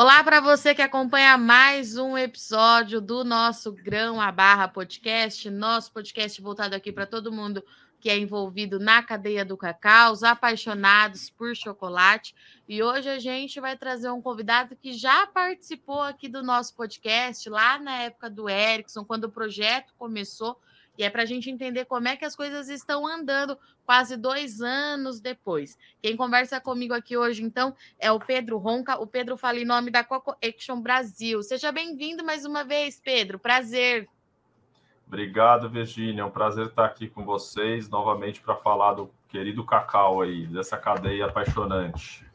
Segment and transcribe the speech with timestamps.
[0.00, 5.92] Olá para você que acompanha mais um episódio do nosso Grão a Barra Podcast, nosso
[5.92, 7.62] podcast voltado aqui para todo mundo
[8.00, 12.34] que é envolvido na cadeia do cacau, os apaixonados por chocolate.
[12.66, 17.46] E hoje a gente vai trazer um convidado que já participou aqui do nosso podcast
[17.50, 20.58] lá na época do Erickson, quando o projeto começou.
[21.00, 24.60] E é para a gente entender como é que as coisas estão andando quase dois
[24.60, 25.78] anos depois.
[26.02, 29.00] Quem conversa comigo aqui hoje, então, é o Pedro Ronca.
[29.00, 31.42] O Pedro fala em nome da Coco Action Brasil.
[31.42, 33.38] Seja bem-vindo mais uma vez, Pedro.
[33.38, 34.10] Prazer.
[35.06, 36.20] Obrigado, Virginia.
[36.20, 40.76] É um prazer estar aqui com vocês novamente para falar do querido cacau aí, dessa
[40.76, 42.29] cadeia apaixonante.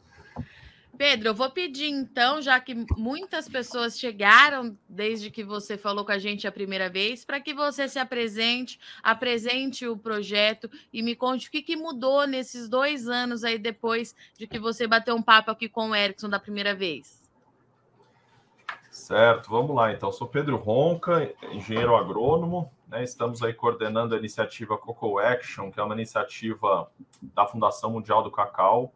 [0.96, 6.12] Pedro, eu vou pedir então, já que muitas pessoas chegaram desde que você falou com
[6.12, 11.14] a gente a primeira vez, para que você se apresente, apresente o projeto e me
[11.14, 15.22] conte o que, que, mudou nesses dois anos aí depois de que você bateu um
[15.22, 17.30] papo aqui com o Erickson da primeira vez.
[18.90, 20.10] Certo, vamos lá então.
[20.10, 22.72] Sou Pedro Ronca, engenheiro agrônomo.
[22.88, 23.04] Né?
[23.04, 28.30] Estamos aí coordenando a iniciativa Coco Action, que é uma iniciativa da Fundação Mundial do
[28.30, 28.92] Cacau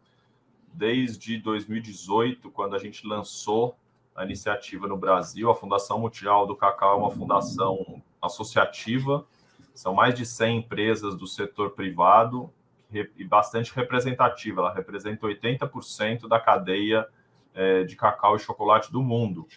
[0.73, 3.75] desde 2018, quando a gente lançou
[4.15, 5.49] a iniciativa no Brasil.
[5.49, 9.25] A Fundação Mundial do Cacau é uma fundação associativa,
[9.73, 12.51] são mais de 100 empresas do setor privado
[12.91, 14.61] e bastante representativa.
[14.61, 17.07] Ela representa 80% da cadeia
[17.53, 19.47] é, de cacau e chocolate do mundo.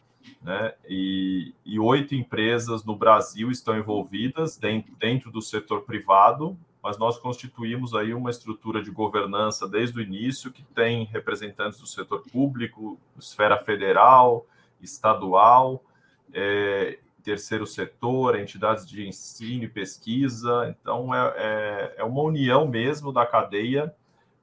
[0.40, 0.72] Né?
[0.88, 7.94] E, oito empresas no Brasil estão envolvidas dentro, dentro do setor privado mas nós constituímos
[7.94, 13.56] aí uma estrutura de governança desde o início que tem representantes do setor público, esfera
[13.56, 14.46] federal,
[14.82, 15.82] estadual,
[16.30, 20.76] é, terceiro setor, entidades de ensino e pesquisa.
[20.78, 23.94] Então, é, é, é uma união mesmo da cadeia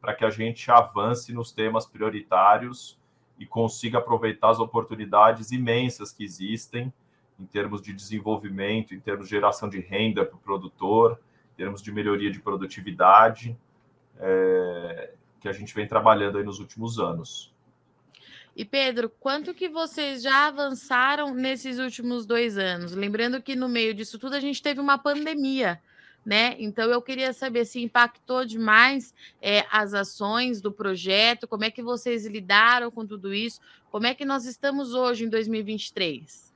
[0.02, 2.98] para que a gente avance nos temas prioritários
[3.38, 6.92] e consiga aproveitar as oportunidades imensas que existem
[7.39, 11.20] em termos de desenvolvimento, em termos de geração de renda para o produtor,
[11.56, 13.58] termos de melhoria de produtividade,
[14.20, 17.52] é, que a gente vem trabalhando aí nos últimos anos.
[18.56, 22.94] E Pedro, quanto que vocês já avançaram nesses últimos dois anos?
[22.94, 25.82] Lembrando que no meio disso tudo a gente teve uma pandemia,
[26.26, 26.56] né?
[26.60, 31.82] Então eu queria saber se impactou demais é, as ações do projeto, como é que
[31.82, 36.51] vocês lidaram com tudo isso, como é que nós estamos hoje em 2023?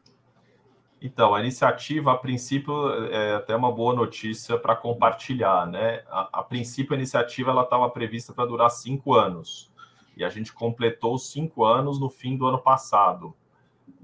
[1.05, 2.73] Então, a iniciativa, a princípio,
[3.11, 6.01] é até uma boa notícia para compartilhar, né?
[6.09, 9.71] A, a, princípio, a iniciativa ela estava prevista para durar cinco anos
[10.17, 13.35] e a gente completou cinco anos no fim do ano passado.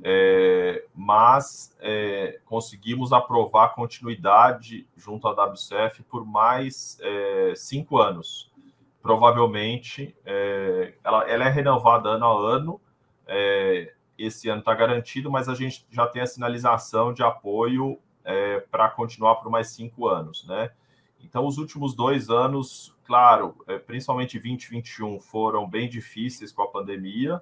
[0.03, 8.51] É, mas é, conseguimos aprovar a continuidade junto à WCF por mais é, cinco anos.
[9.01, 12.81] Provavelmente, é, ela, ela, é renovada ano a ano
[13.25, 13.91] é,
[14.25, 18.89] esse ano está garantido, mas a gente já tem a sinalização de apoio é, para
[18.89, 20.71] continuar por mais cinco anos, né?
[21.23, 27.41] Então, os últimos dois anos, claro, é, principalmente 2021, foram bem difíceis com a pandemia.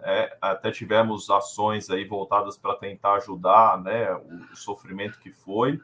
[0.00, 5.80] É, até tivemos ações aí voltadas para tentar ajudar, né, o, o sofrimento que foi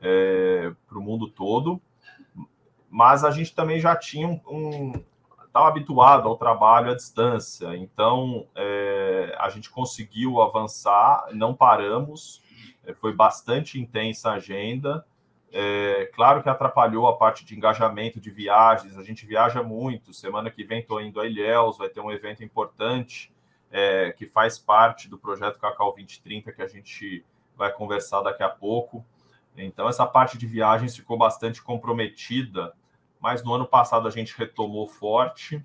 [0.00, 1.80] é, para o mundo todo.
[2.88, 4.92] Mas a gente também já tinha um, um
[5.56, 8.95] estava habituado ao trabalho à distância, então é,
[9.38, 12.42] a gente conseguiu avançar, não paramos,
[12.84, 15.04] é, foi bastante intensa a agenda.
[15.52, 20.12] É, claro que atrapalhou a parte de engajamento de viagens, a gente viaja muito.
[20.12, 23.32] Semana que vem estou indo a Ilhéus, vai ter um evento importante
[23.70, 27.24] é, que faz parte do projeto Cacau 2030 que a gente
[27.56, 29.04] vai conversar daqui a pouco.
[29.56, 32.74] Então, essa parte de viagens ficou bastante comprometida
[33.20, 35.64] mas no ano passado a gente retomou forte,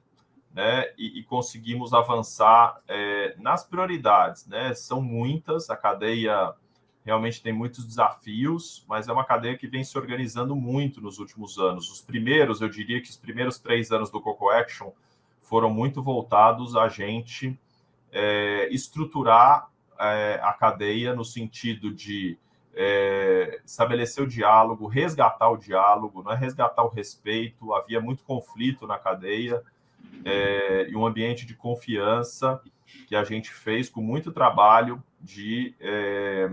[0.53, 6.53] né, e, e conseguimos avançar é, nas prioridades, né, são muitas, a cadeia
[7.03, 11.57] realmente tem muitos desafios, mas é uma cadeia que vem se organizando muito nos últimos
[11.57, 11.89] anos.
[11.91, 14.92] Os primeiros, eu diria que os primeiros três anos do Coco Action
[15.42, 17.57] foram muito voltados a gente
[18.12, 19.68] é, estruturar
[20.00, 22.38] é, a cadeia no sentido de
[22.74, 27.74] é, estabelecer o diálogo, resgatar o diálogo, não é resgatar o respeito.
[27.74, 29.62] Havia muito conflito na cadeia
[30.24, 32.62] é, e um ambiente de confiança
[33.07, 36.50] que a gente fez com muito trabalho de, é,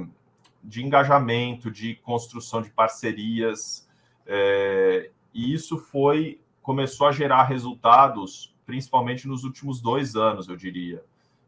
[0.63, 3.89] de engajamento, de construção de parcerias.
[4.27, 11.03] É, e isso foi começou a gerar resultados, principalmente nos últimos dois anos, eu diria,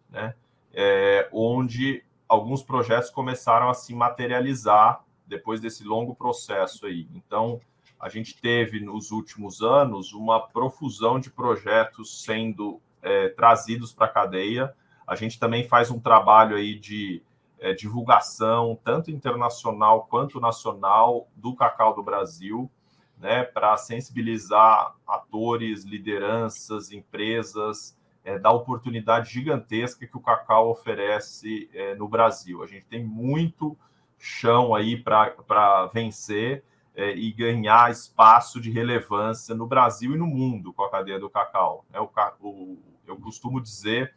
[0.08, 0.34] né?
[0.72, 7.06] É, onde alguns projetos começaram a se materializar depois desse longo processo aí.
[7.14, 7.60] Então,
[8.00, 14.10] a gente teve nos últimos anos uma profusão de projetos sendo é, trazidos para a
[14.10, 14.74] cadeia.
[15.06, 17.22] A gente também faz um trabalho aí de
[17.58, 22.70] é, divulgação, tanto internacional quanto nacional, do cacau do Brasil,
[23.18, 27.94] né, para sensibilizar atores, lideranças, empresas,
[28.24, 32.62] é, da oportunidade gigantesca que o cacau oferece é, no Brasil.
[32.62, 33.76] A gente tem muito
[34.18, 36.64] chão aí para vencer
[36.94, 41.30] é, e ganhar espaço de relevância no Brasil e no mundo com a cadeia do
[41.30, 41.84] cacau.
[41.92, 42.10] É, o,
[42.40, 44.14] o, eu costumo dizer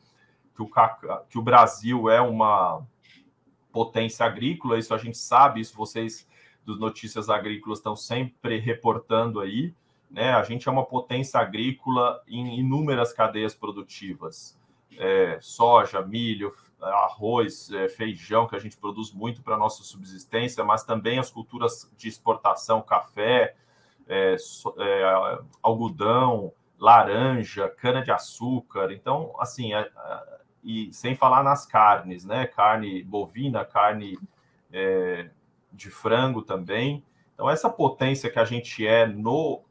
[0.56, 2.86] que o, cacau, que o Brasil é uma
[3.72, 6.28] potência agrícola, isso a gente sabe, isso vocês
[6.66, 9.74] dos Notícias Agrícolas estão sempre reportando aí.
[10.10, 10.32] Né?
[10.32, 14.58] A gente é uma potência agrícola em inúmeras cadeias produtivas.
[14.98, 16.54] É, soja, milho,
[16.90, 21.92] arroz, é, feijão, que a gente produz muito para nossa subsistência, mas também as culturas
[21.98, 23.56] de exportação, café,
[24.08, 24.36] é,
[24.80, 28.92] é algodão, laranja, cana-de-açúcar.
[28.92, 32.46] Então, assim, é, é, e sem falar nas carnes, né?
[32.46, 34.18] Carne bovina, carne
[34.72, 35.30] é,
[35.72, 37.04] de frango também.
[37.34, 39.64] Então, essa potência que a gente é no,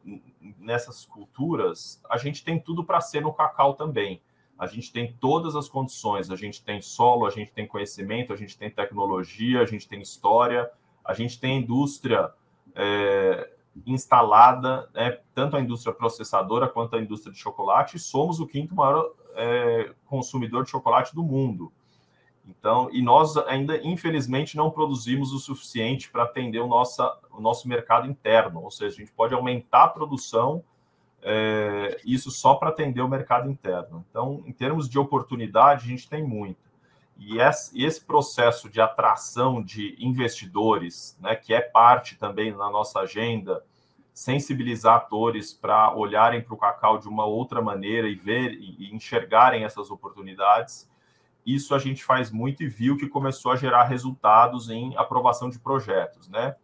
[0.58, 4.20] nessas culturas, a gente tem tudo para ser no cacau também.
[4.62, 8.37] A gente tem todas as condições, a gente tem solo, a gente tem conhecimento, a
[8.37, 10.70] gente tem tecnologia, a gente tem história,
[11.05, 12.31] a gente tem indústria
[12.73, 13.50] é,
[13.85, 18.73] instalada, né, tanto a indústria processadora quanto a indústria de chocolate, e somos o quinto
[18.73, 21.73] maior é, consumidor de chocolate do mundo.
[22.47, 27.67] Então, e nós ainda, infelizmente, não produzimos o suficiente para atender o, nossa, o nosso
[27.67, 30.62] mercado interno, ou seja, a gente pode aumentar a produção,
[31.23, 34.05] é, isso só para atender o mercado interno.
[34.11, 36.71] Então, em termos de oportunidade, a gente tem muito.
[37.19, 43.63] E esse, processo de atração de investidores, né, que é parte também na nossa agenda,
[44.13, 49.65] sensibilizar atores para olharem para o cacau de uma outra maneira e ver e enxergarem
[49.65, 50.91] essas oportunidades
[51.45, 55.59] isso a gente faz muito e viu que começou a gerar resultados em aprovação de
[55.59, 56.55] projetos, né?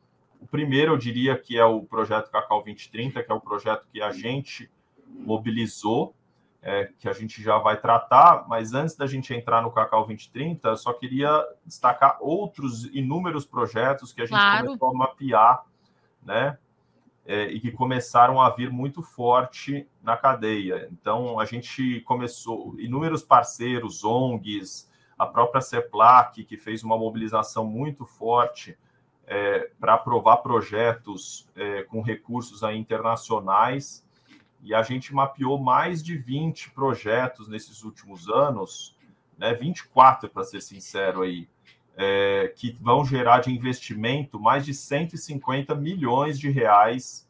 [0.40, 4.00] O primeiro, eu diria que é o projeto Cacau 2030, que é o projeto que
[4.00, 4.70] a gente
[5.06, 6.14] mobilizou,
[6.62, 10.69] é, que a gente já vai tratar, mas antes da gente entrar no Cacau 2030,
[10.69, 14.67] eu só queria destacar outros inúmeros projetos que a gente claro.
[14.67, 15.64] começou a mapear,
[16.23, 16.58] né?
[17.29, 20.88] é, e que começaram a vir muito forte na cadeia.
[20.90, 28.06] Então, a gente começou, inúmeros parceiros, ONGs, a própria CEPLAC, que fez uma mobilização muito
[28.06, 28.79] forte
[29.28, 34.04] é, para aprovar projetos é, com recursos aí internacionais,
[34.62, 38.96] e a gente mapeou mais de 20 projetos nesses últimos anos,
[39.36, 41.46] né, 24 para ser sincero aí,
[41.96, 47.28] é, que vão gerar de investimento mais de 150 milhões de reais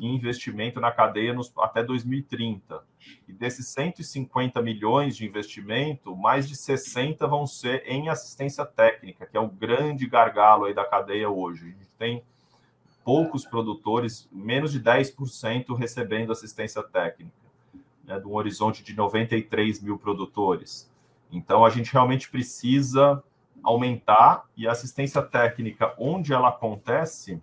[0.00, 2.82] em investimento na cadeia nos, até 2030.
[3.26, 9.36] E desses 150 milhões de investimento, mais de 60 vão ser em assistência técnica, que
[9.36, 11.64] é o grande gargalo aí da cadeia hoje.
[11.64, 12.22] A gente tem
[13.04, 17.34] poucos produtores, menos de 10% recebendo assistência técnica,
[18.04, 20.90] né, de um horizonte de 93 mil produtores.
[21.32, 23.22] Então, a gente realmente precisa
[23.62, 27.40] aumentar e a assistência técnica, onde ela acontece,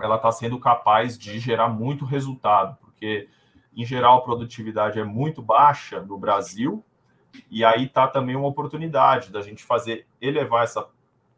[0.00, 3.28] ela está sendo capaz de gerar muito resultado, porque
[3.76, 6.84] em geral a produtividade é muito baixa no Brasil
[7.50, 10.88] e aí está também uma oportunidade da gente fazer elevar essa,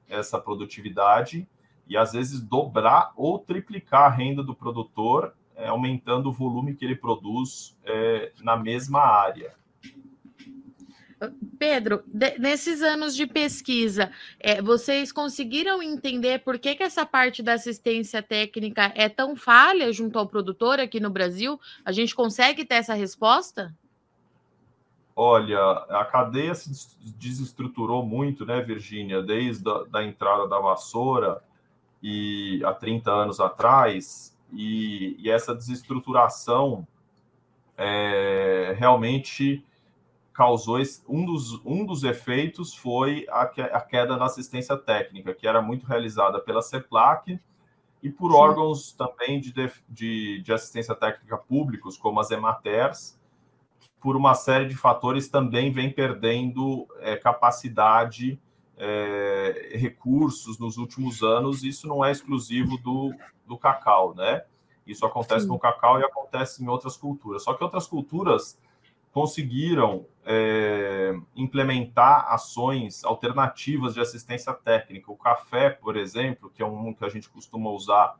[0.08, 1.46] essa produtividade
[1.86, 6.84] e às vezes dobrar ou triplicar a renda do produtor, é, aumentando o volume que
[6.84, 9.54] ele produz é, na mesma área.
[11.58, 14.10] Pedro, de, nesses anos de pesquisa,
[14.40, 19.92] é, vocês conseguiram entender por que, que essa parte da assistência técnica é tão falha
[19.92, 21.60] junto ao produtor aqui no Brasil?
[21.84, 23.74] A gente consegue ter essa resposta?
[25.14, 25.60] Olha,
[25.90, 26.70] a cadeia se
[27.18, 31.42] desestruturou muito, né, Virgínia, desde a da entrada da vassoura
[32.02, 36.86] e há 30 anos atrás, e, e essa desestruturação
[37.76, 39.64] é, realmente
[40.32, 45.60] causou um, dos, um dos efeitos foi a, a queda da assistência técnica, que era
[45.60, 47.38] muito realizada pela CEPLAC
[48.02, 48.36] e por Sim.
[48.36, 49.52] órgãos também de,
[49.88, 53.20] de, de, assistência técnica públicos, como as EMATERs,
[54.00, 58.40] por uma série de fatores também vem perdendo é, capacidade,
[58.76, 61.62] é, recursos nos últimos anos.
[61.62, 63.14] Isso não é exclusivo do,
[63.46, 64.42] do cacau, né?
[64.84, 65.52] Isso acontece Sim.
[65.52, 67.44] no cacau e acontece em outras culturas.
[67.44, 68.58] Só que outras culturas
[69.12, 75.12] conseguiram é, implementar ações alternativas de assistência técnica.
[75.12, 78.18] O café, por exemplo, que é um que a gente costuma usar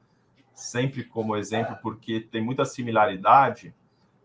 [0.55, 3.75] sempre como exemplo, porque tem muita similaridade,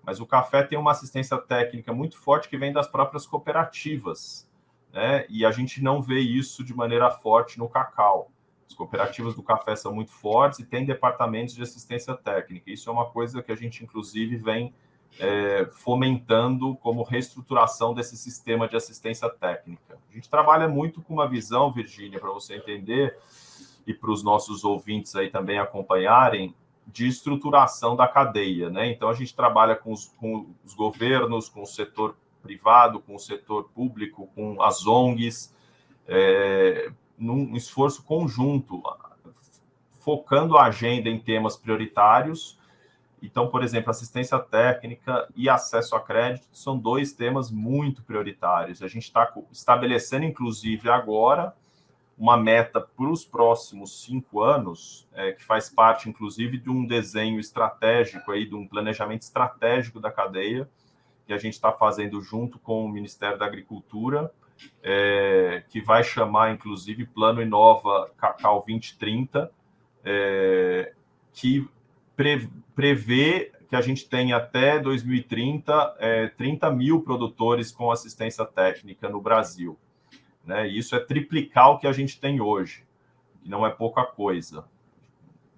[0.03, 4.49] mas o café tem uma assistência técnica muito forte que vem das próprias cooperativas.
[4.91, 5.25] né?
[5.29, 8.31] E a gente não vê isso de maneira forte no cacau.
[8.69, 12.69] As cooperativas do café são muito fortes e tem departamentos de assistência técnica.
[12.69, 14.73] Isso é uma coisa que a gente, inclusive, vem
[15.19, 19.97] é, fomentando como reestruturação desse sistema de assistência técnica.
[20.11, 23.17] A gente trabalha muito com uma visão, Virgínia, para você entender,
[23.85, 26.53] e para os nossos ouvintes aí também acompanharem,
[26.85, 28.69] de estruturação da cadeia.
[28.69, 28.91] Né?
[28.91, 33.19] Então, a gente trabalha com os, com os governos, com o setor privado, com o
[33.19, 35.53] setor público, com as ONGs,
[36.07, 38.81] é, num esforço conjunto,
[39.99, 42.56] focando a agenda em temas prioritários.
[43.21, 48.83] Então, por exemplo, assistência técnica e acesso a crédito são dois temas muito prioritários.
[48.83, 51.55] A gente está estabelecendo, inclusive, agora
[52.17, 57.39] uma meta para os próximos cinco anos, é, que faz parte, inclusive, de um desenho
[57.39, 60.67] estratégico aí, de um planejamento estratégico da cadeia,
[61.27, 64.31] que a gente está fazendo junto com o Ministério da Agricultura,
[64.81, 69.51] é, que vai chamar, inclusive, Plano Inova Cacau 2030,
[70.03, 70.93] é,
[71.33, 71.69] que
[72.17, 79.07] pre, prevê que a gente tem até 2030 é, 30 mil produtores com assistência técnica
[79.07, 79.77] no Brasil.
[80.43, 80.67] Né?
[80.67, 82.83] E isso é triplicar o que a gente tem hoje,
[83.41, 84.65] que não é pouca coisa.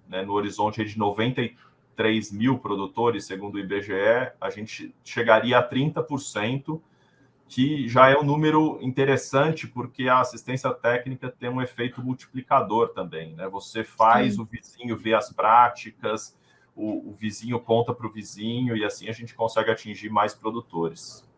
[0.08, 0.22] Né?
[0.22, 6.80] No horizonte de 93 mil produtores, segundo o IBGE, a gente chegaria a 30%
[7.46, 13.34] que já é um número interessante, porque a assistência técnica tem um efeito multiplicador também.
[13.34, 13.48] Né?
[13.48, 14.42] Você faz Sim.
[14.42, 16.38] o vizinho ver as práticas,
[16.80, 21.28] o, o vizinho conta para o vizinho, e assim a gente consegue atingir mais produtores.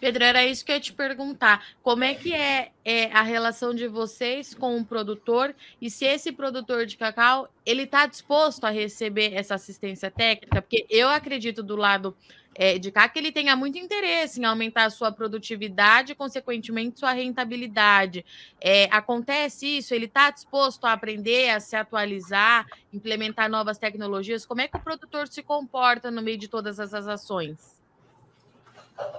[0.00, 1.64] Pedro, era isso que eu ia te perguntar.
[1.82, 6.32] Como é que é, é, a relação de vocês com o produtor e se esse
[6.32, 10.62] produtor de cacau ele está disposto a receber essa assistência técnica?
[10.62, 12.16] Porque eu acredito do lado
[12.54, 17.12] é, de cá que ele tenha muito interesse em aumentar a sua produtividade consequentemente, sua
[17.12, 18.24] rentabilidade.
[18.60, 19.94] É, acontece isso?
[19.94, 24.44] Ele está disposto a aprender, a se atualizar, implementar novas tecnologias?
[24.44, 27.79] Como é que o produtor se comporta no meio de todas essas ações?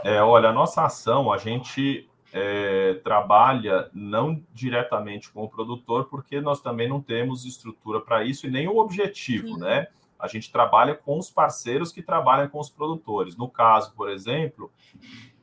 [0.04, 6.40] É, olha, a nossa ação, a gente é, trabalha não diretamente com o produtor, porque
[6.40, 9.88] nós também não temos estrutura para isso e nem o objetivo, né?
[10.18, 13.36] A gente trabalha com os parceiros que trabalham com os produtores.
[13.36, 14.72] No caso, por exemplo,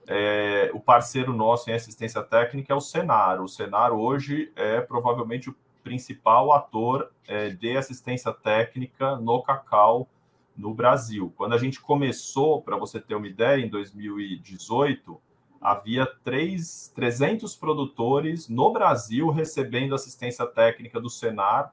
[0.07, 3.43] é, o parceiro nosso em assistência técnica é o Senar.
[3.43, 10.09] O Senar hoje é provavelmente o principal ator é, de assistência técnica no cacau
[10.59, 11.33] no Brasil.
[11.37, 15.19] Quando a gente começou, para você ter uma ideia, em 2018,
[15.61, 21.73] havia 3, 300 produtores no Brasil recebendo assistência técnica do Senar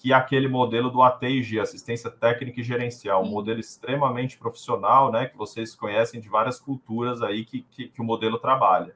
[0.00, 5.26] que é aquele modelo do ATG, assistência técnica e gerencial, um modelo extremamente profissional, né,
[5.26, 8.94] que vocês conhecem de várias culturas aí que, que, que o modelo trabalha.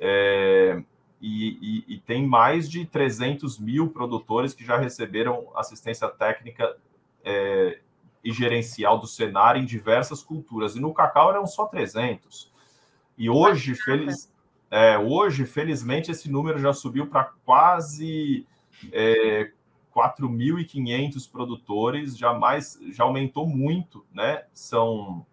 [0.00, 0.82] É,
[1.22, 6.76] e, e, e, tem mais de 300 mil produtores que já receberam assistência técnica
[7.24, 7.78] é,
[8.26, 10.74] e gerencial do Senar em diversas culturas.
[10.74, 12.50] E no cacau eram só 300.
[13.16, 14.28] E hoje, feliz,
[14.68, 18.44] é, hoje felizmente, esse número já subiu para quase
[18.92, 19.52] é,
[19.94, 24.42] 4.500 produtores, já, mais, já aumentou muito, né?
[24.52, 25.24] São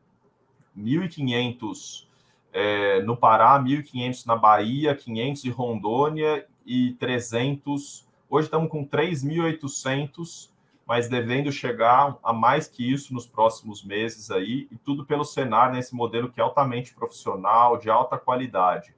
[0.77, 2.05] 1.500
[2.53, 8.07] é, no Pará, 1.500 na Bahia, 500 em Rondônia e 300.
[8.29, 10.52] Hoje estamos com 3.800,
[10.85, 15.71] mas devendo chegar a mais que isso nos próximos meses aí, e tudo pelo Senar,
[15.71, 18.93] nesse modelo que é altamente profissional, de alta qualidade.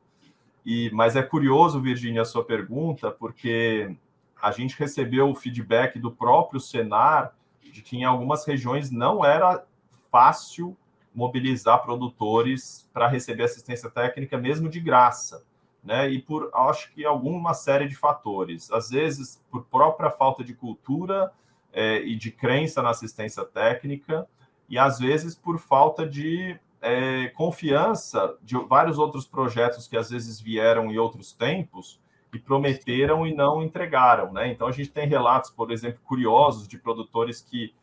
[0.65, 3.95] E, mas é curioso, Virginia, a sua pergunta, porque
[4.41, 7.33] a gente recebeu o feedback do próprio Senar
[7.75, 9.65] de que em algumas regiões não era
[10.09, 10.77] fácil
[11.13, 15.43] mobilizar produtores para receber assistência técnica, mesmo de graça,
[15.83, 16.09] né?
[16.09, 21.31] E por acho que alguma série de fatores, às vezes por própria falta de cultura
[21.75, 24.25] é, e de crença na assistência técnica,
[24.69, 30.39] e às vezes por falta de é, confiança de vários outros projetos que às vezes
[30.39, 31.99] vieram em outros tempos
[32.33, 34.47] e prometeram e não entregaram, né?
[34.47, 37.73] Então a gente tem relatos, por exemplo, curiosos de produtores que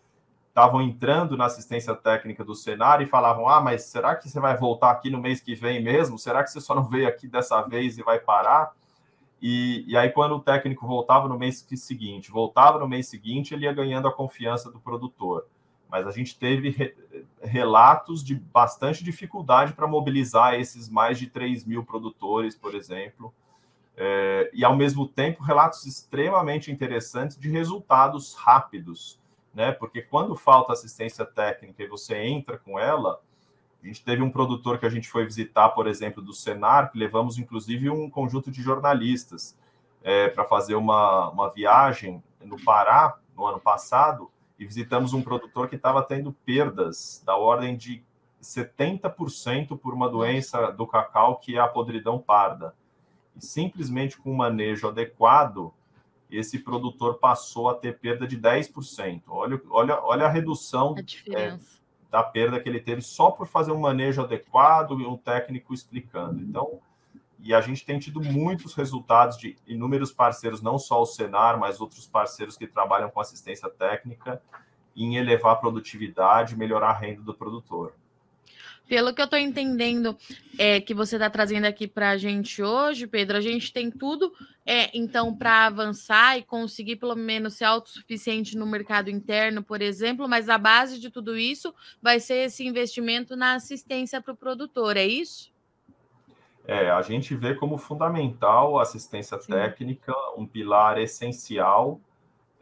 [0.49, 4.57] estavam entrando na assistência técnica do Senar e falavam: "Ah, mas será que você vai
[4.57, 6.19] voltar aqui no mês que vem mesmo?
[6.19, 8.73] Será que você só não veio aqui dessa vez e vai parar?"
[9.43, 13.65] E, e aí quando o técnico voltava no mês seguinte, voltava no mês seguinte, ele
[13.65, 15.49] ia ganhando a confiança do produtor.
[15.91, 16.95] Mas a gente teve re,
[17.43, 23.35] relatos de bastante dificuldade para mobilizar esses mais de 3 mil produtores, por exemplo,
[23.97, 29.21] é, e, ao mesmo tempo, relatos extremamente interessantes de resultados rápidos,
[29.53, 29.73] né?
[29.73, 33.21] Porque quando falta assistência técnica e você entra com ela,
[33.83, 36.99] A gente teve um produtor que a gente foi visitar, por exemplo, do Senar, que
[36.99, 39.57] levamos inclusive um conjunto de jornalistas
[40.03, 45.69] é, para fazer uma, uma viagem no Pará no ano passado e visitamos um produtor
[45.69, 48.05] que estava tendo perdas da ordem de
[48.41, 52.75] 70% por uma doença do cacau que é a podridão parda.
[53.37, 55.73] E simplesmente com um manejo adequado,
[56.31, 59.23] esse produtor passou a ter perda de 10%.
[59.29, 60.95] Olha, olha, olha a redução
[61.35, 61.59] é,
[62.13, 66.43] da perda que ele teve só por fazer um manejo adequado e um técnico explicando.
[66.43, 66.79] Então,
[67.39, 71.81] e a gente tem tido muitos resultados de inúmeros parceiros, não só o Senar, mas
[71.81, 74.43] outros parceiros que trabalham com assistência técnica,
[74.95, 77.95] em elevar a produtividade melhorar a renda do produtor.
[78.93, 80.15] Pelo que eu estou entendendo
[80.59, 84.31] é, que você está trazendo aqui para a gente hoje, Pedro, a gente tem tudo,
[84.67, 90.29] é, então, para avançar e conseguir pelo menos ser autossuficiente no mercado interno, por exemplo,
[90.29, 94.99] mas a base de tudo isso vai ser esse investimento na assistência para o produtor,
[94.99, 95.51] é isso?
[96.67, 99.53] É, a gente vê como fundamental a assistência Sim.
[99.53, 101.99] técnica, um pilar essencial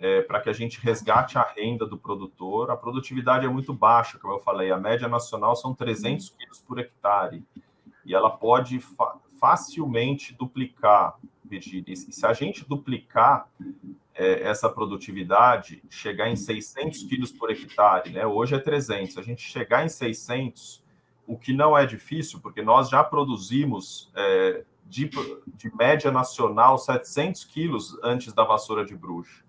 [0.00, 2.71] é, para que a gente resgate a renda do produtor.
[2.71, 6.78] A produtividade é muito baixa, como eu falei, a média nacional são 300 quilos por
[6.78, 7.45] hectare,
[8.04, 11.95] e ela pode fa facilmente duplicar, Virgínia.
[11.95, 13.49] E se a gente duplicar
[14.14, 18.26] é, essa produtividade, chegar em 600 quilos por hectare, né?
[18.26, 20.85] hoje é 300, a gente chegar em 600
[21.26, 25.09] o que não é difícil, porque nós já produzimos é, de,
[25.57, 29.42] de, média nacional 700 quilos antes da vassoura de bruxa.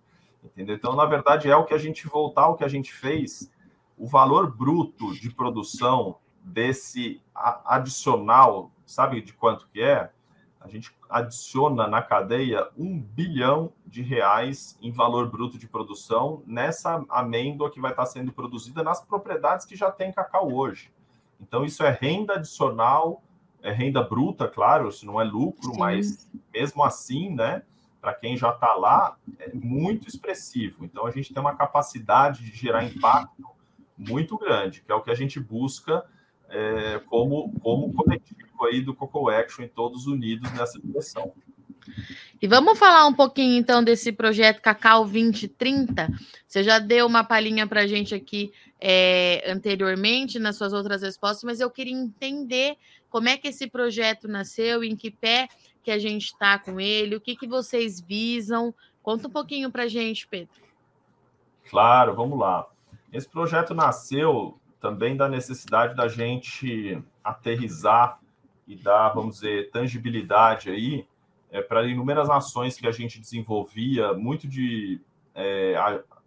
[0.43, 0.75] Entendeu?
[0.75, 3.51] Então, na verdade, é o que a gente voltar ao que a gente fez,
[3.97, 10.11] o valor bruto de produção desse adicional, sabe de quanto que é?
[10.59, 17.03] A gente adiciona na cadeia um bilhão de reais em valor bruto de produção nessa
[17.09, 20.91] amêndoa que vai estar sendo produzida nas propriedades que já tem cacau hoje.
[21.39, 23.23] Então, isso é renda adicional,
[23.61, 25.79] é renda bruta, claro, isso não é lucro, Sim.
[25.79, 27.63] mas mesmo assim, né,
[28.01, 30.83] para quem já está lá, é muito expressivo.
[30.83, 33.45] Então, a gente tem uma capacidade de gerar impacto
[33.97, 36.03] muito grande, que é o que a gente busca
[36.49, 41.31] é, como, como coletivo aí do Coco Action todos unidos nessa direção.
[42.41, 46.09] E vamos falar um pouquinho então desse projeto Cacau 2030.
[46.47, 51.43] Você já deu uma palhinha para a gente aqui é, anteriormente nas suas outras respostas,
[51.43, 52.75] mas eu queria entender
[53.09, 55.47] como é que esse projeto nasceu, em que pé
[55.83, 58.73] que a gente está com ele, o que, que vocês visam.
[59.01, 60.53] Conta um pouquinho para a gente, Pedro.
[61.69, 62.67] Claro, vamos lá.
[63.11, 68.19] Esse projeto nasceu também da necessidade da gente aterrizar
[68.67, 71.05] e dar, vamos dizer, tangibilidade aí
[71.51, 74.99] é, para inúmeras ações que a gente desenvolvia, muito de
[75.35, 75.75] é,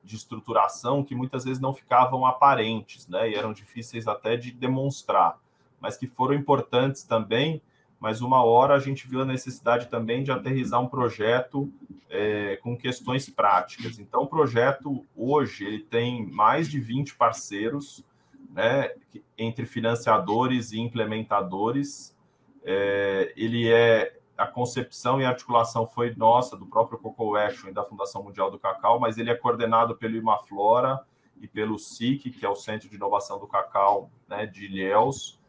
[0.04, 3.30] de estruturação que muitas vezes não ficavam aparentes, né?
[3.30, 5.38] E eram difíceis até de demonstrar,
[5.80, 7.60] mas que foram importantes também.
[8.04, 11.72] Mas uma hora a gente viu a necessidade também de aterrizar um projeto
[12.10, 13.98] é, com questões práticas.
[13.98, 18.04] Então, o projeto hoje ele tem mais de 20 parceiros,
[18.50, 18.90] né?
[19.38, 22.14] Entre financiadores e implementadores.
[22.62, 27.84] É, ele é a concepção e articulação foi nossa, do próprio Coco Action e da
[27.84, 31.00] Fundação Mundial do Cacau, mas ele é coordenado pelo Imaflora
[31.40, 35.42] e pelo SIC, que é o Centro de Inovação do Cacau né, de Ilhéus,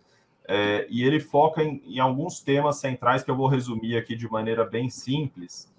[0.47, 4.29] é, e ele foca em, em, alguns temas centrais que eu vou resumir aqui de
[4.29, 5.71] maneira bem simples,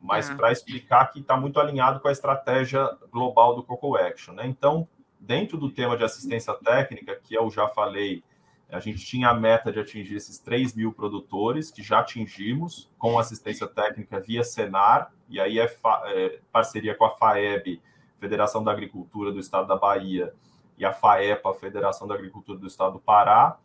[0.00, 0.34] mas ah.
[0.34, 4.34] para explicar que está muito alinhado com a estratégia global do Coco Action.
[4.34, 4.46] Né?
[4.46, 8.24] Então, dentro do tema de assistência técnica, que eu já falei,
[8.68, 13.18] a gente tinha a meta de atingir esses 3 mil produtores, que já atingimos, com
[13.18, 15.72] assistência técnica via Senar, e aí é,
[16.06, 17.80] é, parceria com a FAEB,
[18.18, 20.32] Federação da Agricultura do Estado da Bahia,
[20.76, 23.58] e a FAEPA, Federação da Agricultura do Estado do Pará,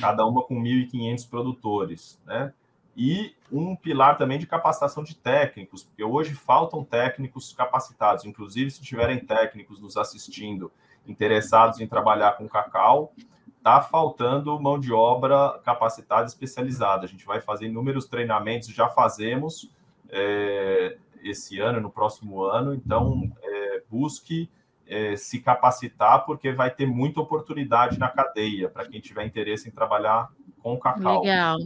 [0.00, 2.52] cada uma com 1.500 produtores, né?
[2.96, 8.82] E um pilar também de capacitação de técnicos, porque hoje faltam técnicos capacitados, inclusive se
[8.82, 10.70] tiverem técnicos nos assistindo
[11.06, 13.12] interessados em trabalhar com cacau,
[13.56, 17.04] está faltando mão de obra capacitada especializada.
[17.04, 19.70] A gente vai fazer inúmeros treinamentos, já fazemos
[20.10, 22.74] é, esse ano, no próximo ano.
[22.74, 24.50] Então, é, busque
[24.86, 29.72] é, se capacitar, porque vai ter muita oportunidade na cadeia para quem tiver interesse em
[29.72, 30.30] trabalhar
[30.62, 31.22] com cacau.
[31.22, 31.58] Legal.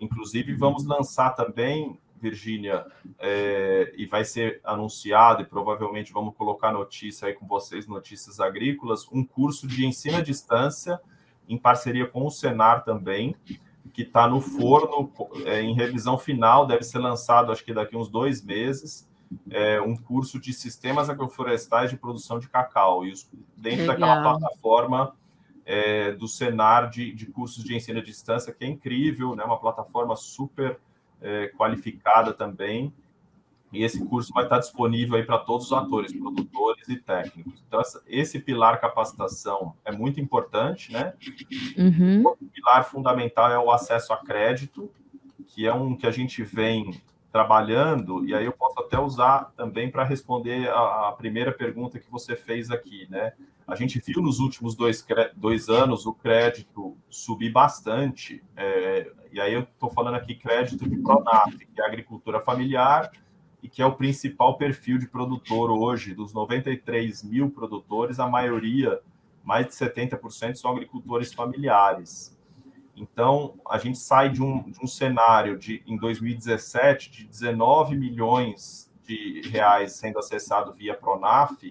[0.00, 2.86] Inclusive, vamos lançar também, Virgínia,
[3.18, 9.06] é, e vai ser anunciado, e provavelmente vamos colocar notícia aí com vocês, notícias agrícolas,
[9.12, 11.00] um curso de ensino à distância
[11.48, 13.34] em parceria com o Senar também,
[13.92, 15.10] que está no forno,
[15.46, 19.07] é, em revisão final, deve ser lançado, acho que daqui uns dois meses,
[19.50, 23.06] é, um curso de sistemas agroflorestais de produção de cacau.
[23.06, 23.98] E os, dentro Legal.
[23.98, 25.14] daquela plataforma
[25.64, 29.44] é, do Senar de, de, cursos de ensino à distância, que é incrível, né?
[29.44, 30.78] uma plataforma super
[31.20, 32.92] é, qualificada também.
[33.70, 37.62] E esse curso vai estar disponível aí para todos os atores, produtores e técnicos.
[37.66, 41.12] Então, esse pilar capacitação é muito importante, né?
[41.76, 42.22] Uhum.
[42.26, 44.90] O pilar fundamental é o acesso a crédito,
[45.48, 46.98] que é um que a gente vem
[47.30, 52.10] trabalhando, e aí eu posso até usar também para responder a, a, primeira pergunta que
[52.10, 53.32] você fez aqui, né?
[53.66, 59.52] A gente viu nos últimos dois, dois anos o crédito subir bastante, é, e aí
[59.52, 63.10] eu estou falando aqui crédito de Pronaf, que é agricultura familiar,
[63.62, 69.00] e que é o principal perfil de produtor hoje, dos 93 mil produtores, a maioria,
[69.44, 72.37] mais de 70%, são agricultores familiares.
[72.98, 78.92] Então, a gente sai de um, de um cenário de, em 2017 de 19 milhões
[79.04, 81.62] de reais sendo acessado via Pronaf,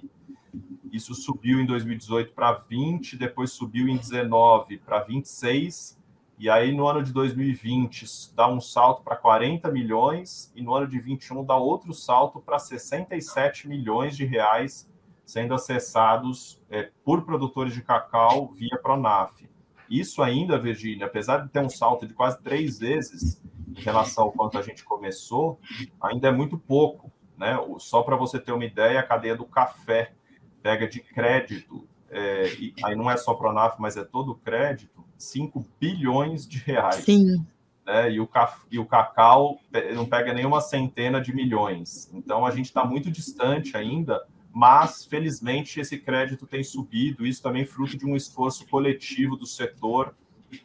[0.92, 5.98] isso subiu em 2018 para 20, depois subiu em 19 para 26,
[6.40, 10.88] e aí no ano de 2020 dá um salto para 40 milhões, e no ano
[10.88, 14.90] de 21 dá outro salto para 67 milhões de reais
[15.26, 19.44] sendo acessados é, por produtores de cacau via Pronaf.
[19.90, 24.32] Isso ainda, Virgínia, apesar de ter um salto de quase três vezes em relação ao
[24.32, 25.60] quanto a gente começou,
[26.02, 27.12] ainda é muito pouco.
[27.38, 27.58] Né?
[27.80, 30.14] Só para você ter uma ideia, a cadeia do café
[30.62, 35.04] pega de crédito, é, e aí não é só Pronaf, mas é todo o crédito,
[35.18, 37.04] 5 bilhões de reais.
[37.04, 37.46] Sim.
[37.86, 38.12] Né?
[38.12, 38.30] E, o
[38.72, 39.60] e o cacau
[39.94, 42.10] não pega nenhuma centena de milhões.
[42.14, 44.22] Então a gente está muito distante ainda
[44.58, 50.16] mas felizmente esse crédito tem subido, isso também fruto de um esforço coletivo do setor.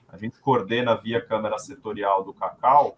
[0.09, 2.97] A gente coordena via Câmara Setorial do Cacau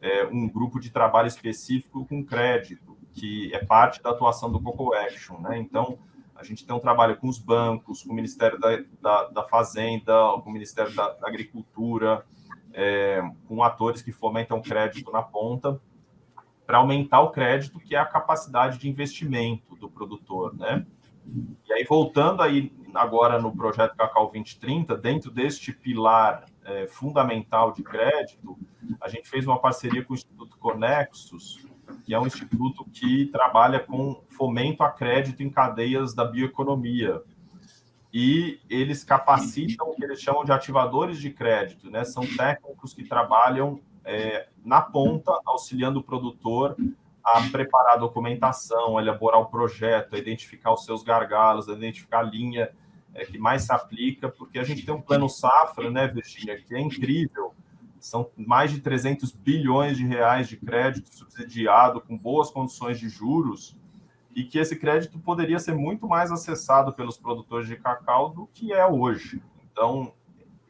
[0.00, 4.92] é, um grupo de trabalho específico com crédito, que é parte da atuação do Coco
[4.94, 5.38] Action.
[5.38, 5.58] Né?
[5.58, 5.96] Então,
[6.34, 10.12] a gente tem um trabalho com os bancos, com o Ministério da, da, da Fazenda,
[10.42, 12.26] com o Ministério da, da Agricultura,
[12.72, 15.80] é, com atores que fomentam crédito na ponta
[16.66, 20.84] para aumentar o crédito, que é a capacidade de investimento do produtor, né?
[21.66, 27.82] E aí, voltando aí agora no projeto Cacau 2030, dentro deste pilar é, fundamental de
[27.82, 28.58] crédito,
[29.00, 31.66] a gente fez uma parceria com o Instituto Conexus,
[32.04, 37.22] que é um instituto que trabalha com fomento a crédito em cadeias da bioeconomia.
[38.12, 42.04] E eles capacitam o que eles chamam de ativadores de crédito, né?
[42.04, 46.76] São técnicos que trabalham é, na ponta, auxiliando o produtor
[47.22, 52.20] a preparar a documentação, a elaborar o projeto, a identificar os seus gargalos, a identificar
[52.20, 52.70] a linha
[53.12, 56.74] é, que mais se aplica, porque a gente tem um plano safra, né, Virginia, que
[56.74, 57.52] é incrível.
[57.98, 63.76] São mais de 300 bilhões de reais de crédito subsidiado, com boas condições de juros,
[64.32, 68.72] e que esse crédito poderia ser muito mais acessado pelos produtores de cacau do que
[68.72, 69.42] é hoje.
[69.72, 70.12] Então,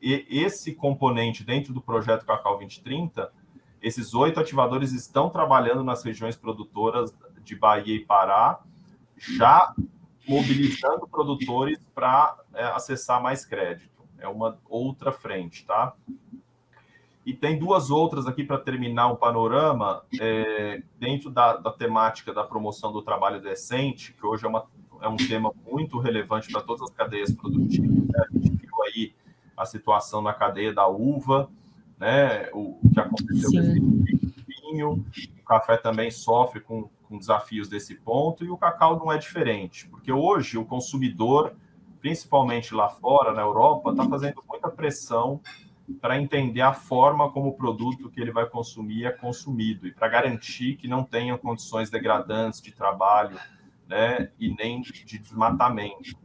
[0.00, 3.32] esse componente dentro do projeto Cacau 2030,
[3.80, 8.60] esses oito ativadores estão trabalhando nas regiões produtoras de Bahia e Pará,
[9.16, 9.74] já
[10.28, 14.02] mobilizando produtores para é, acessar mais crédito.
[14.18, 15.94] É uma outra frente, tá?
[17.24, 22.44] E tem duas outras aqui para terminar o panorama, é, dentro da, da, temática da
[22.44, 24.64] promoção do trabalho decente, que hoje é, uma,
[25.00, 28.06] é um tema muito relevante para todas as cadeias produtivas.
[28.06, 28.24] Né?
[28.28, 29.14] A gente viu aí
[29.56, 31.48] a situação na cadeia da uva,
[31.98, 32.48] né?
[32.52, 34.04] O, o que aconteceu com
[34.46, 35.04] vinho,
[35.40, 39.88] o café também sofre com, com desafios desse ponto e o cacau não é diferente,
[39.88, 41.54] porque hoje o consumidor,
[42.00, 45.40] principalmente lá fora, na Europa, está fazendo muita pressão
[46.00, 50.08] para entender a forma como o produto que ele vai consumir é consumido e para
[50.08, 53.38] garantir que não tenha condições degradantes de trabalho
[53.88, 56.16] né, e nem de desmatamento.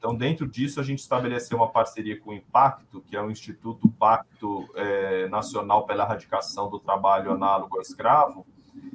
[0.00, 3.88] Então, dentro disso, a gente estabeleceu uma parceria com o Impacto, que é o Instituto
[3.88, 8.46] Pacto é, Nacional pela Erradicação do Trabalho Análogo ao Escravo,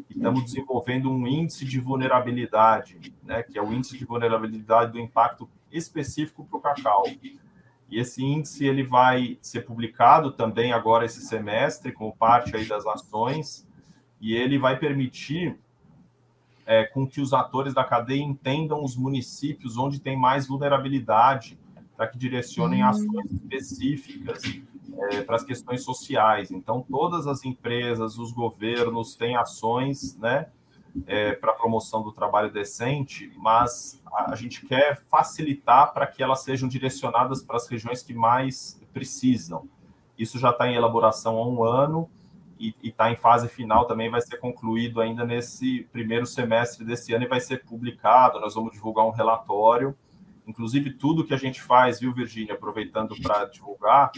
[0.09, 4.99] e estamos desenvolvendo um índice de vulnerabilidade, né, que é o índice de vulnerabilidade do
[4.99, 7.03] impacto específico para o cacau.
[7.87, 12.85] E esse índice ele vai ser publicado também agora esse semestre, como parte aí das
[12.85, 13.67] ações,
[14.19, 15.59] e ele vai permitir
[16.65, 21.59] é, com que os atores da cadeia entendam os municípios onde tem mais vulnerabilidade,
[21.95, 22.87] para que direcionem hum.
[22.87, 24.41] ações específicas
[25.11, 26.51] é, para as questões sociais.
[26.51, 30.47] Então, todas as empresas, os governos têm ações né,
[31.05, 36.23] é, para a promoção do trabalho decente, mas a, a gente quer facilitar para que
[36.23, 39.67] elas sejam direcionadas para as regiões que mais precisam.
[40.17, 42.09] Isso já está em elaboração há um ano
[42.59, 47.25] e está em fase final também, vai ser concluído ainda nesse primeiro semestre desse ano
[47.25, 48.39] e vai ser publicado.
[48.39, 49.95] Nós vamos divulgar um relatório
[50.47, 54.11] inclusive tudo que a gente faz, viu, Virginia, aproveitando para divulgar,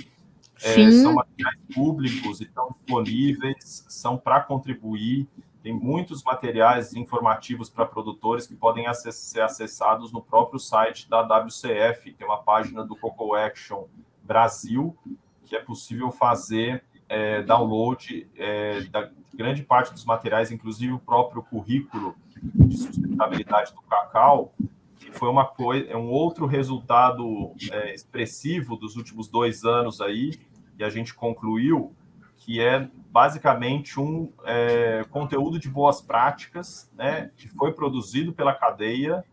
[0.62, 5.28] é, são materiais públicos e estão disponíveis, são para contribuir.
[5.62, 12.14] Tem muitos materiais informativos para produtores que podem ser acessados no próprio site da WCF.
[12.14, 13.86] Tem uma página do Coco Action
[14.24, 14.98] Brasil,
[15.46, 21.44] que é possível fazer é, download é, da grande parte dos materiais, inclusive o próprio
[21.44, 24.54] currículo de sustentabilidade do cacau,
[24.96, 30.40] que foi uma coisa, é um outro resultado é, expressivo dos últimos dois anos aí,
[30.78, 31.94] e a gente concluiu
[32.38, 39.24] que é basicamente um é, conteúdo de boas práticas, né, que foi produzido pela cadeia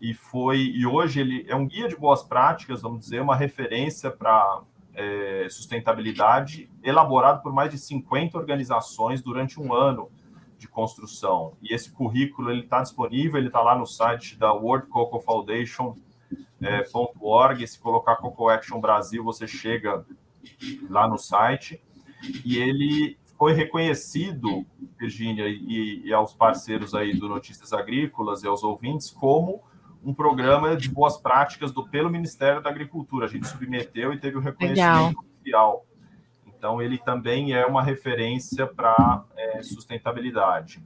[0.00, 4.10] e foi e hoje ele é um guia de boas práticas, vamos dizer, uma referência
[4.10, 4.62] para
[4.94, 10.10] é, sustentabilidade, elaborado por mais de 50 organizações durante um ano
[10.56, 11.54] de construção.
[11.60, 15.96] E esse currículo ele está disponível, ele está lá no site da World Cocoa Foundation.
[16.60, 16.82] É,
[17.20, 20.04] .org, se colocar Coco Action Brasil, você chega
[20.88, 21.82] lá no site.
[22.44, 24.64] E ele foi reconhecido,
[24.98, 29.62] Virgínia, e, e, aos parceiros aí do Notícias Agrícolas e aos ouvintes, como
[30.04, 33.26] um programa de boas práticas do pelo Ministério da Agricultura.
[33.26, 35.86] A gente submeteu e teve o reconhecimento oficial.
[36.46, 40.82] Então, ele também é uma referência para é, sustentabilidade.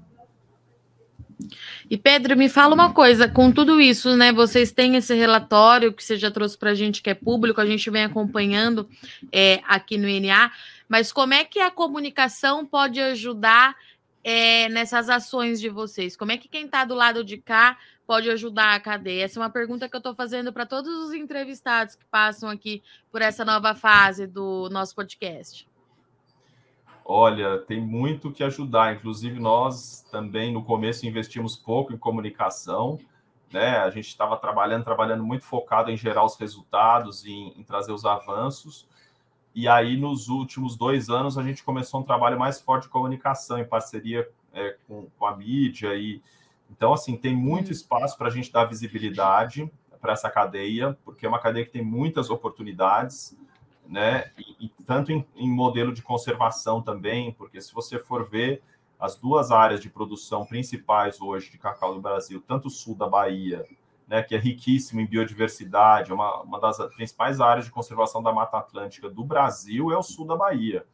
[1.88, 4.32] E Pedro, me fala uma coisa, com tudo isso, né?
[4.32, 7.66] Vocês têm esse relatório que você já trouxe para a gente, que é público, a
[7.66, 8.88] gente vem acompanhando
[9.32, 10.50] é, aqui no INA,
[10.88, 13.76] mas como é que a comunicação pode ajudar
[14.24, 16.16] é, nessas ações de vocês?
[16.16, 19.24] Como é que quem está do lado de cá pode ajudar a cadeia?
[19.24, 22.82] Essa é uma pergunta que eu estou fazendo para todos os entrevistados que passam aqui
[23.12, 25.68] por essa nova fase do nosso podcast.
[27.04, 28.94] Olha, tem muito que ajudar.
[28.94, 32.98] Inclusive, nós também no começo investimos pouco em comunicação.
[33.52, 33.76] Né?
[33.76, 38.06] A gente estava trabalhando, trabalhando muito focado em gerar os resultados, em, em trazer os
[38.06, 38.88] avanços.
[39.54, 43.58] E aí, nos últimos dois anos, a gente começou um trabalho mais forte de comunicação,
[43.58, 45.94] em parceria é, com, com, a mídia.
[45.94, 46.22] E
[46.70, 51.28] Então, assim, tem muito espaço para a gente dar visibilidade para essa cadeia, porque é
[51.28, 53.36] uma cadeia que tem muitas oportunidades
[53.88, 54.30] né?
[54.38, 58.62] E, e tanto em, em, modelo de conservação também, porque se você for ver
[59.00, 63.08] as duas áreas de produção principais hoje de cacau no Brasil, tanto o sul da
[63.08, 63.64] Bahia,
[64.06, 68.32] né, que é riquíssimo em biodiversidade, é uma, uma das principais áreas de conservação da
[68.32, 70.84] Mata Atlântica do Brasil é o sul da Bahia.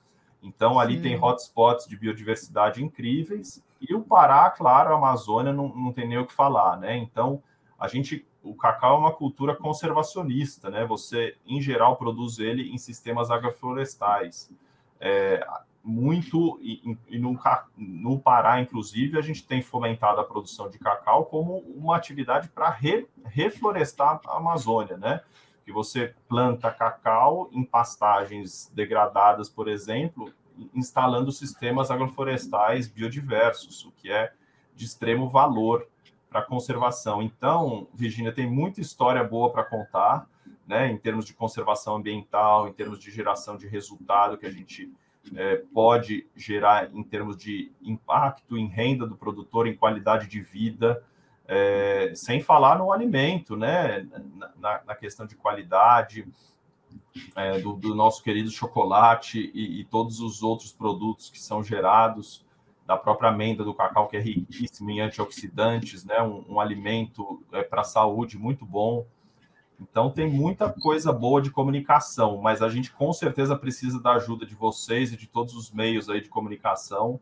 [0.42, 1.02] Então, ali Sim.
[1.02, 3.64] tem hotspots de biodiversidade incríveis.
[3.88, 6.96] E o Pará, claro, a Amazônia não, não tem nem o que falar, né?
[6.96, 7.42] Então,
[7.78, 10.84] a gente o cacau é uma cultura conservacionista, né?
[10.84, 14.50] Você, em geral, produz ele em sistemas agroflorestais.
[15.00, 15.44] É,
[15.82, 17.38] muito, e, e no,
[17.76, 22.70] no, Pará, inclusive, a gente tem fomentado a produção de cacau como uma atividade para
[22.70, 25.22] re, reflorestar a Amazônia, né?
[25.64, 30.32] Que você planta cacau em pastagens degradadas, por exemplo,
[30.74, 34.32] instalando sistemas agroflorestais biodiversos, o que é
[34.74, 35.86] de extremo valor
[36.28, 37.22] para conservação.
[37.22, 40.28] Então, Virginia, tem muita história boa para contar,
[40.66, 44.92] né, em termos de conservação ambiental, em termos de geração de resultado que a gente
[45.34, 51.02] é, pode gerar em termos de impacto em renda do produtor, em qualidade de vida,
[51.46, 54.06] é, sem falar no alimento, né,
[54.56, 56.26] na, na questão de qualidade.
[57.36, 62.44] É, do, do, nosso querido chocolate e, e todos os outros produtos que são gerados
[62.86, 66.20] da própria amêndoa do cacau, que é riquíssimo em antioxidantes, né?
[66.22, 69.06] um, um alimento é, para a saúde muito bom.
[69.80, 74.46] Então, tem muita coisa boa de comunicação, mas a gente com certeza precisa da ajuda
[74.46, 77.18] de vocês e de todos os meios aí de comunicação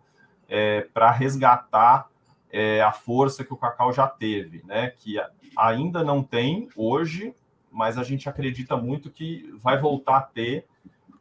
[0.48, 2.10] é, para resgatar
[2.50, 4.90] é, a força que o cacau já teve, né?
[4.90, 5.18] Que
[5.56, 7.34] ainda não tem hoje,
[7.72, 10.66] mas a gente acredita muito que vai voltar a ter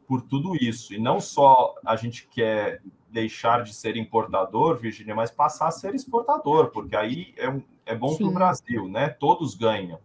[0.06, 0.92] por tudo isso.
[0.92, 5.94] E não só a gente quer deixar de ser importador, Virginia, mas passar a ser
[5.94, 9.08] exportador, porque aí é, um, é bom para o Brasil, né?
[9.08, 9.98] Todos ganham.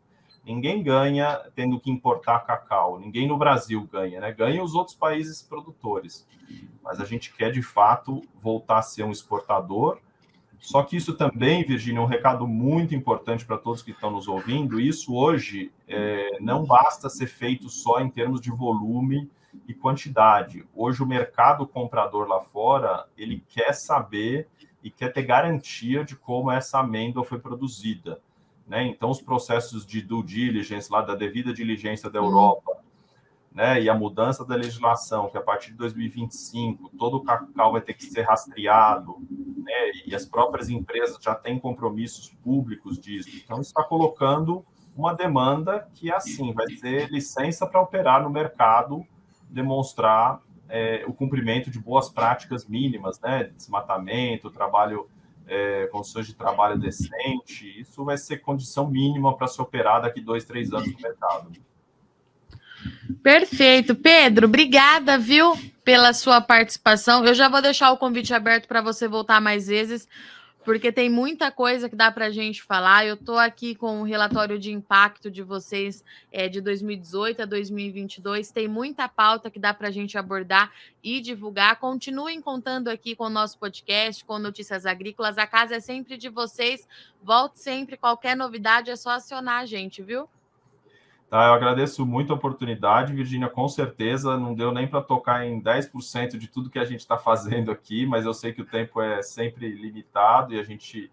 [0.46, 4.32] Ninguém ganha tendo que importar cacau, ninguém no Brasil ganha, né?
[4.32, 6.26] Ganham os outros países produtores.
[6.82, 10.00] Mas a gente quer, de fato, voltar a ser um exportador.
[10.60, 14.28] Só que isso também, Virginia, é um recado muito importante para todos que estão nos
[14.28, 14.80] ouvindo.
[14.80, 19.30] Isso hoje é, não basta ser feito só em termos de volume
[19.68, 20.66] e quantidade.
[20.76, 24.48] Hoje o mercado comprador lá fora, ele quer saber
[24.84, 28.20] e quer ter garantia de como essa amêndoa foi produzida.
[28.68, 28.86] Né?
[28.86, 32.77] Então, os processos de due diligence, lá da devida diligência da Europa, hum.
[33.58, 33.82] Né?
[33.82, 37.96] e a mudança da legislação, que a partir de 2025 todo o cacau vai ter
[37.96, 39.18] que ser rastreado,
[39.58, 39.92] né?
[40.06, 43.32] e as próprias empresas já têm compromissos públicos disso.
[43.44, 44.64] Então, está colocando
[44.96, 49.04] uma demanda que, assim, vai ser licença para operar no mercado,
[49.50, 50.40] demonstrar
[50.70, 53.46] é, o cumprimento de boas práticas mínimas, né?
[53.56, 55.10] Desmatamento, trabalho,
[55.48, 57.80] é, condições de trabalho decente.
[57.80, 61.52] Isso vai ser condição mínima para se operar daqui dois, três anos no mercado.
[63.22, 63.96] Perfeito.
[63.96, 67.26] Pedro, obrigada, viu, pela sua participação.
[67.26, 70.08] Eu já vou deixar o convite aberto para você voltar mais vezes
[70.68, 73.06] porque tem muita coisa que dá para a gente falar.
[73.06, 78.52] Eu estou aqui com o relatório de impacto de vocês é, de 2018 a 2022.
[78.52, 80.70] Tem muita pauta que dá para a gente abordar
[81.02, 81.80] e divulgar.
[81.80, 85.38] Continuem contando aqui com o nosso podcast, com Notícias Agrícolas.
[85.38, 86.86] A casa é sempre de vocês.
[87.24, 87.96] Volte sempre.
[87.96, 90.28] Qualquer novidade é só acionar a gente, viu?
[91.30, 95.62] Tá, eu agradeço muito a oportunidade, Virginia, com certeza não deu nem para tocar em
[95.62, 99.02] 10% de tudo que a gente está fazendo aqui, mas eu sei que o tempo
[99.02, 101.12] é sempre limitado e a gente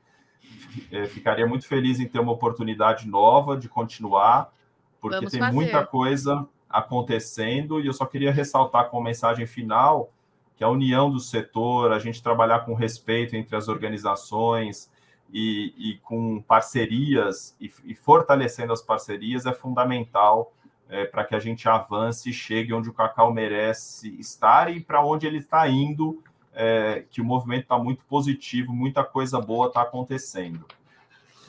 [0.92, 4.52] é, ficaria muito feliz em ter uma oportunidade nova de continuar,
[5.00, 5.52] porque Vamos tem fazer.
[5.52, 10.12] muita coisa acontecendo e eu só queria ressaltar com mensagem final
[10.56, 14.88] que a união do setor, a gente trabalhar com respeito entre as organizações,
[15.34, 20.52] e, e com parcerias e, e, fortalecendo as parcerias é fundamental
[20.88, 25.04] é, para que a gente avance e chegue onde o cacau merece estar e para
[25.04, 29.82] onde ele está indo, é, que o movimento está muito positivo, muita coisa boa está
[29.82, 30.64] acontecendo.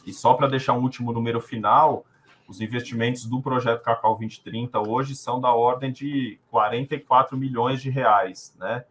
[0.03, 2.07] E só para deixar um último número final,
[2.47, 8.55] os investimentos do projeto Cacau 2030 hoje são da ordem de 44 milhões de reais,
[8.57, 8.83] né?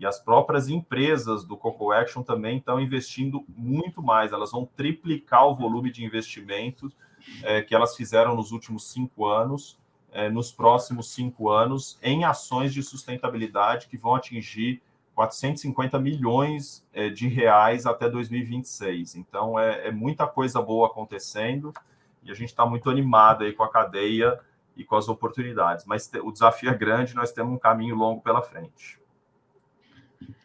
[0.00, 5.46] E as próprias empresas do Coco Action também estão investindo muito mais, elas vão triplicar
[5.46, 6.96] o volume de investimentos
[7.42, 9.78] é, que elas fizeram nos últimos cinco anos,
[10.10, 14.80] é, nos próximos cinco anos, em ações de sustentabilidade que vão atingir
[15.14, 19.16] 450 milhões é, de reais até 2026.
[19.16, 21.74] Então, é, é muita coisa boa acontecendo
[22.22, 24.40] e a gente está muito animado aí com a cadeia
[24.74, 25.84] e com as oportunidades.
[25.84, 28.98] Mas o desafio é grande, nós temos um caminho longo pela frente.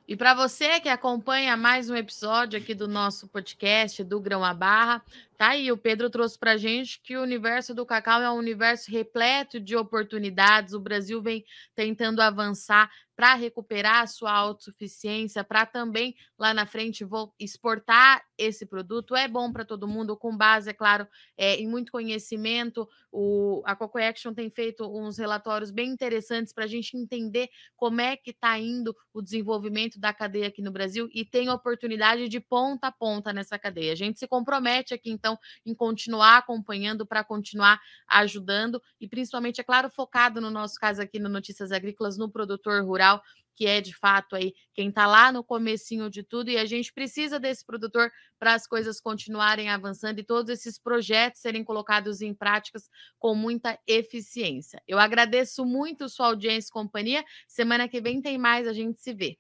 [0.07, 4.53] E para você que acompanha mais um episódio aqui do nosso podcast do Grão a
[4.53, 5.01] Barra,
[5.37, 8.89] tá aí, o Pedro trouxe para gente que o universo do cacau é um universo
[8.91, 10.73] repleto de oportunidades.
[10.73, 11.43] O Brasil vem
[11.75, 18.65] tentando avançar para recuperar a sua autossuficiência, para também lá na frente vou exportar esse
[18.65, 19.15] produto.
[19.15, 22.87] É bom para todo mundo, com base, é claro, é, em muito conhecimento.
[23.09, 28.01] O, a Coco Action tem feito uns relatórios bem interessantes para a gente entender como
[28.01, 32.41] é que está indo o desenvolvimento da cadeia aqui no Brasil e tem oportunidade de
[32.41, 33.93] ponta a ponta nessa cadeia.
[33.93, 35.24] A gente se compromete aqui, então,
[35.65, 41.19] em continuar acompanhando para continuar ajudando e principalmente, é claro, focado no nosso caso aqui
[41.19, 43.21] no Notícias Agrícolas, no produtor rural,
[43.55, 46.93] que é de fato aí quem está lá no comecinho de tudo, e a gente
[46.93, 52.33] precisa desse produtor para as coisas continuarem avançando e todos esses projetos serem colocados em
[52.33, 54.81] práticas com muita eficiência.
[54.87, 57.23] Eu agradeço muito sua audiência e companhia.
[57.47, 59.37] Semana que vem tem mais, a gente se vê.